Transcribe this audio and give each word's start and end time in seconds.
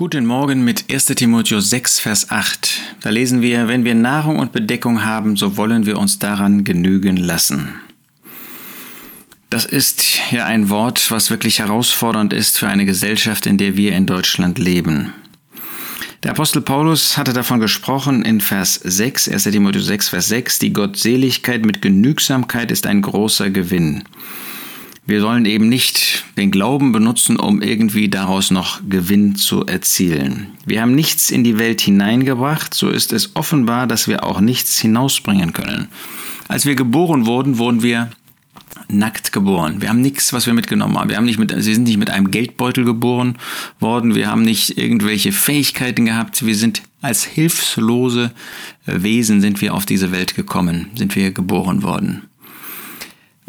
Guten 0.00 0.24
Morgen 0.24 0.64
mit 0.64 0.90
1 0.90 1.04
Timotheus 1.14 1.68
6, 1.68 2.00
Vers 2.00 2.30
8. 2.30 2.80
Da 3.02 3.10
lesen 3.10 3.42
wir, 3.42 3.68
wenn 3.68 3.84
wir 3.84 3.94
Nahrung 3.94 4.38
und 4.38 4.50
Bedeckung 4.50 5.04
haben, 5.04 5.36
so 5.36 5.58
wollen 5.58 5.84
wir 5.84 5.98
uns 5.98 6.18
daran 6.18 6.64
genügen 6.64 7.18
lassen. 7.18 7.74
Das 9.50 9.66
ist 9.66 10.02
ja 10.30 10.46
ein 10.46 10.70
Wort, 10.70 11.10
was 11.10 11.28
wirklich 11.28 11.58
herausfordernd 11.58 12.32
ist 12.32 12.58
für 12.58 12.66
eine 12.66 12.86
Gesellschaft, 12.86 13.44
in 13.44 13.58
der 13.58 13.76
wir 13.76 13.92
in 13.92 14.06
Deutschland 14.06 14.58
leben. 14.58 15.12
Der 16.22 16.30
Apostel 16.30 16.62
Paulus 16.62 17.18
hatte 17.18 17.34
davon 17.34 17.60
gesprochen 17.60 18.24
in 18.24 18.40
Vers 18.40 18.80
6, 18.82 19.28
1 19.28 19.42
Timotheus 19.42 19.84
6, 19.84 20.08
Vers 20.08 20.28
6, 20.28 20.60
die 20.60 20.72
Gottseligkeit 20.72 21.66
mit 21.66 21.82
Genügsamkeit 21.82 22.70
ist 22.70 22.86
ein 22.86 23.02
großer 23.02 23.50
Gewinn. 23.50 24.04
Wir 25.10 25.20
sollen 25.20 25.44
eben 25.44 25.68
nicht 25.68 26.22
den 26.36 26.52
Glauben 26.52 26.92
benutzen, 26.92 27.36
um 27.36 27.62
irgendwie 27.62 28.08
daraus 28.08 28.52
noch 28.52 28.80
Gewinn 28.88 29.34
zu 29.34 29.66
erzielen. 29.66 30.46
Wir 30.64 30.82
haben 30.82 30.94
nichts 30.94 31.32
in 31.32 31.42
die 31.42 31.58
Welt 31.58 31.80
hineingebracht, 31.80 32.74
so 32.74 32.88
ist 32.88 33.12
es 33.12 33.34
offenbar, 33.34 33.88
dass 33.88 34.06
wir 34.06 34.22
auch 34.22 34.40
nichts 34.40 34.78
hinausbringen 34.78 35.52
können. 35.52 35.88
Als 36.46 36.64
wir 36.64 36.76
geboren 36.76 37.26
wurden, 37.26 37.58
wurden 37.58 37.82
wir 37.82 38.10
nackt 38.86 39.32
geboren. 39.32 39.82
Wir 39.82 39.88
haben 39.88 40.00
nichts, 40.00 40.32
was 40.32 40.46
wir 40.46 40.54
mitgenommen 40.54 40.96
haben. 40.96 41.10
Wir 41.10 41.16
haben 41.16 41.24
nicht 41.24 41.40
mit, 41.40 41.52
sie 41.58 41.74
sind 41.74 41.88
nicht 41.88 41.98
mit 41.98 42.10
einem 42.10 42.30
Geldbeutel 42.30 42.84
geboren 42.84 43.36
worden. 43.80 44.14
Wir 44.14 44.30
haben 44.30 44.42
nicht 44.42 44.78
irgendwelche 44.78 45.32
Fähigkeiten 45.32 46.04
gehabt. 46.04 46.46
Wir 46.46 46.54
sind 46.54 46.82
als 47.02 47.24
hilflose 47.24 48.30
Wesen 48.86 49.40
sind 49.40 49.60
wir 49.60 49.74
auf 49.74 49.86
diese 49.86 50.12
Welt 50.12 50.36
gekommen, 50.36 50.90
sind 50.94 51.16
wir 51.16 51.32
geboren 51.32 51.82
worden. 51.82 52.29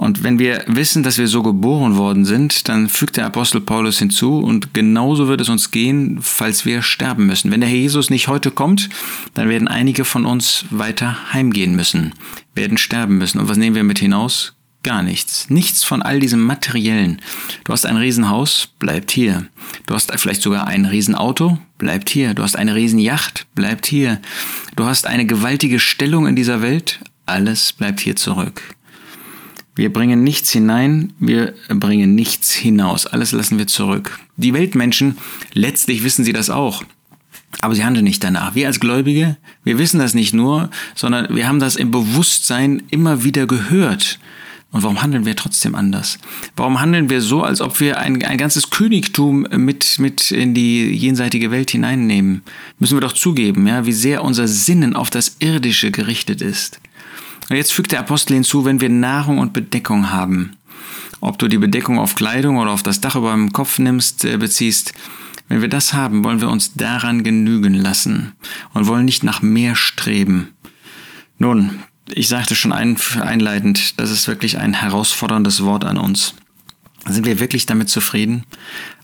Und 0.01 0.23
wenn 0.23 0.39
wir 0.39 0.63
wissen, 0.65 1.03
dass 1.03 1.19
wir 1.19 1.27
so 1.27 1.43
geboren 1.43 1.95
worden 1.95 2.25
sind, 2.25 2.67
dann 2.67 2.89
fügt 2.89 3.17
der 3.17 3.27
Apostel 3.27 3.61
Paulus 3.61 3.99
hinzu 3.99 4.39
und 4.39 4.73
genauso 4.73 5.27
wird 5.27 5.41
es 5.41 5.49
uns 5.49 5.69
gehen, 5.69 6.17
falls 6.23 6.65
wir 6.65 6.81
sterben 6.81 7.27
müssen. 7.27 7.51
Wenn 7.51 7.61
der 7.61 7.69
Herr 7.69 7.77
Jesus 7.77 8.09
nicht 8.09 8.27
heute 8.27 8.49
kommt, 8.49 8.89
dann 9.35 9.47
werden 9.47 9.67
einige 9.67 10.03
von 10.03 10.25
uns 10.25 10.65
weiter 10.71 11.31
heimgehen 11.33 11.75
müssen, 11.75 12.15
werden 12.55 12.79
sterben 12.79 13.19
müssen. 13.19 13.37
Und 13.37 13.47
was 13.47 13.57
nehmen 13.57 13.75
wir 13.75 13.83
mit 13.83 13.99
hinaus? 13.99 14.55
Gar 14.81 15.03
nichts. 15.03 15.51
Nichts 15.51 15.83
von 15.83 16.01
all 16.01 16.19
diesem 16.19 16.41
Materiellen. 16.41 17.21
Du 17.63 17.71
hast 17.71 17.85
ein 17.85 17.97
Riesenhaus, 17.97 18.69
bleibt 18.79 19.11
hier. 19.11 19.49
Du 19.85 19.93
hast 19.93 20.11
vielleicht 20.19 20.41
sogar 20.41 20.65
ein 20.65 20.85
Riesenauto, 20.85 21.59
bleibt 21.77 22.09
hier. 22.09 22.33
Du 22.33 22.41
hast 22.41 22.55
eine 22.55 22.73
Riesenjacht, 22.73 23.45
bleibt 23.53 23.85
hier. 23.85 24.19
Du 24.75 24.85
hast 24.85 25.05
eine 25.05 25.27
gewaltige 25.27 25.79
Stellung 25.79 26.25
in 26.25 26.35
dieser 26.35 26.63
Welt, 26.63 27.01
alles 27.27 27.71
bleibt 27.71 27.99
hier 27.99 28.15
zurück. 28.15 28.63
Wir 29.75 29.91
bringen 29.91 30.23
nichts 30.23 30.51
hinein, 30.51 31.13
wir 31.19 31.53
bringen 31.69 32.13
nichts 32.13 32.51
hinaus. 32.51 33.05
Alles 33.05 33.31
lassen 33.31 33.57
wir 33.57 33.67
zurück. 33.67 34.19
Die 34.35 34.53
Weltmenschen, 34.53 35.17
letztlich 35.53 36.03
wissen 36.03 36.25
sie 36.25 36.33
das 36.33 36.49
auch. 36.49 36.83
Aber 37.61 37.75
sie 37.75 37.85
handeln 37.85 38.03
nicht 38.03 38.23
danach. 38.23 38.55
Wir 38.55 38.67
als 38.67 38.79
Gläubige, 38.79 39.37
wir 39.63 39.77
wissen 39.77 39.99
das 39.99 40.13
nicht 40.13 40.33
nur, 40.33 40.69
sondern 40.95 41.35
wir 41.35 41.47
haben 41.47 41.59
das 41.59 41.75
im 41.75 41.91
Bewusstsein 41.91 42.83
immer 42.89 43.23
wieder 43.23 43.47
gehört. 43.47 44.19
Und 44.71 44.83
warum 44.83 45.01
handeln 45.01 45.25
wir 45.25 45.35
trotzdem 45.35 45.75
anders? 45.75 46.17
Warum 46.55 46.79
handeln 46.79 47.09
wir 47.09 47.21
so, 47.21 47.43
als 47.43 47.59
ob 47.59 47.79
wir 47.81 47.99
ein, 47.99 48.23
ein 48.23 48.37
ganzes 48.37 48.69
Königtum 48.69 49.45
mit, 49.57 49.99
mit 49.99 50.31
in 50.31 50.53
die 50.53 50.93
jenseitige 50.95 51.51
Welt 51.51 51.71
hineinnehmen? 51.71 52.41
Müssen 52.79 52.95
wir 52.95 53.01
doch 53.01 53.11
zugeben, 53.11 53.67
ja, 53.67 53.85
wie 53.85 53.91
sehr 53.91 54.23
unser 54.23 54.47
Sinnen 54.47 54.95
auf 54.95 55.09
das 55.09 55.37
Irdische 55.39 55.91
gerichtet 55.91 56.41
ist. 56.41 56.79
Und 57.51 57.57
jetzt 57.57 57.73
fügt 57.73 57.91
der 57.91 57.99
Apostel 57.99 58.35
hinzu, 58.35 58.63
wenn 58.63 58.79
wir 58.79 58.87
Nahrung 58.87 59.37
und 59.37 59.51
Bedeckung 59.51 60.09
haben. 60.09 60.55
Ob 61.19 61.37
du 61.37 61.49
die 61.49 61.57
Bedeckung 61.57 61.99
auf 61.99 62.15
Kleidung 62.15 62.55
oder 62.55 62.71
auf 62.71 62.81
das 62.81 63.01
Dach 63.01 63.17
über 63.17 63.33
dem 63.33 63.51
Kopf 63.51 63.77
nimmst, 63.77 64.23
äh, 64.23 64.37
beziehst, 64.37 64.93
wenn 65.49 65.59
wir 65.59 65.67
das 65.67 65.93
haben, 65.93 66.23
wollen 66.23 66.39
wir 66.39 66.49
uns 66.49 66.75
daran 66.75 67.25
genügen 67.25 67.73
lassen 67.73 68.31
und 68.73 68.87
wollen 68.87 69.03
nicht 69.03 69.25
nach 69.25 69.41
mehr 69.41 69.75
streben. 69.75 70.53
Nun, 71.39 71.83
ich 72.07 72.29
sagte 72.29 72.55
schon 72.55 72.71
einleitend, 72.71 73.99
das 73.99 74.11
ist 74.11 74.29
wirklich 74.29 74.57
ein 74.57 74.73
herausforderndes 74.73 75.61
Wort 75.65 75.83
an 75.83 75.97
uns. 75.97 76.35
Sind 77.07 77.25
wir 77.25 77.39
wirklich 77.39 77.65
damit 77.65 77.89
zufrieden? 77.89 78.43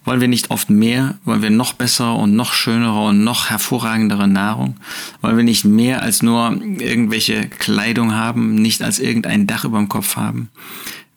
Wollen 0.05 0.21
wir 0.21 0.27
nicht 0.27 0.51
oft 0.51 0.69
mehr? 0.69 1.17
Wollen 1.25 1.41
wir 1.41 1.49
noch 1.49 1.73
bessere 1.73 2.13
und 2.13 2.35
noch 2.35 2.53
schönere 2.53 3.07
und 3.07 3.23
noch 3.23 3.49
hervorragendere 3.49 4.27
Nahrung? 4.27 4.77
Wollen 5.21 5.35
wir 5.35 5.43
nicht 5.43 5.65
mehr 5.65 6.03
als 6.03 6.21
nur 6.21 6.61
irgendwelche 6.61 7.47
Kleidung 7.47 8.13
haben, 8.13 8.55
nicht 8.55 8.83
als 8.83 8.99
irgendein 8.99 9.47
Dach 9.47 9.65
über 9.65 9.79
dem 9.79 9.89
Kopf 9.89 10.15
haben? 10.15 10.49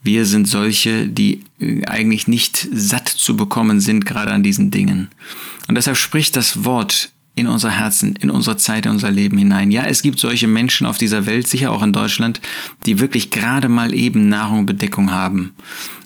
Wir 0.03 0.25
sind 0.25 0.49
solche, 0.49 1.07
die 1.07 1.43
äh, 1.61 1.85
eigentlich 1.85 2.27
nicht 2.27 2.69
satt 2.73 3.09
zu 3.09 3.37
bekommen 3.37 3.81
sind, 3.81 4.07
gerade 4.07 4.33
an 4.33 4.43
diesen 4.43 4.71
Dingen. 4.71 5.09
Und 5.69 5.75
deshalb 5.75 5.99
spricht 5.99 6.37
das 6.37 6.65
Wort 6.65 7.13
in 7.37 7.47
unser 7.47 7.71
Herzen, 7.71 8.17
in 8.17 8.31
unsere 8.31 8.57
Zeit, 8.57 8.87
in 8.87 8.93
unser 8.93 9.11
Leben 9.11 9.39
hinein. 9.39 9.71
Ja, 9.71 9.85
es 9.85 10.03
gibt 10.03 10.19
solche 10.19 10.47
Menschen 10.47 10.87
auf 10.87 10.99
dieser 10.99 11.27
Welt, 11.27 11.47
sicher 11.47 11.71
auch 11.71 11.83
in 11.83 11.93
Deutschland, 11.93 12.41
die 12.87 12.99
wirklich 12.99 13.31
gerade 13.31 13.69
mal 13.69 13.95
eben 13.95 14.29
Nahrung 14.29 14.61
und 14.61 14.67
Bedeckung 14.67 15.11
haben. 15.11 15.55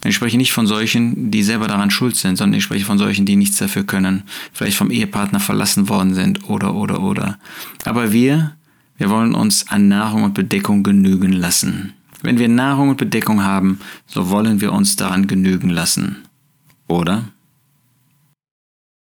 Ich 0.05 0.15
spreche 0.15 0.37
nicht 0.37 0.53
von 0.53 0.67
solchen, 0.67 1.31
die 1.31 1.43
selber 1.43 1.67
daran 1.67 1.91
schuld 1.91 2.17
sind, 2.17 2.37
sondern 2.37 2.59
ich 2.59 2.65
spreche 2.65 2.85
von 2.85 2.99
solchen, 2.99 3.25
die 3.25 3.37
nichts 3.37 3.57
dafür 3.57 3.85
können, 3.85 4.25
vielleicht 4.53 4.77
vom 4.77 4.91
Ehepartner 4.91 5.41
verlassen 5.41 5.89
worden 5.89 6.15
sind 6.15 6.49
oder, 6.49 6.75
oder, 6.75 7.03
oder. 7.03 7.39
Aber 7.85 8.13
wir, 8.13 8.55
wir 8.99 9.09
wollen 9.09 9.35
uns 9.35 9.69
an 9.69 9.89
Nahrung 9.89 10.25
und 10.25 10.35
Bedeckung 10.35 10.83
genügen 10.83 11.33
lassen. 11.33 11.95
Wenn 12.23 12.39
wir 12.39 12.49
Nahrung 12.49 12.91
und 12.91 12.97
Bedeckung 12.97 13.43
haben, 13.43 13.81
so 14.07 14.29
wollen 14.31 14.61
wir 14.61 14.73
uns 14.73 14.97
daran 14.97 15.27
genügen 15.27 15.71
lassen. 15.71 16.19
Oder? 16.87 17.25